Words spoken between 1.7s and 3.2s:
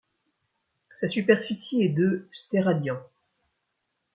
est de stéradians.